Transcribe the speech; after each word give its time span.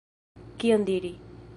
Kion 0.63 0.89
diri! 0.89 1.15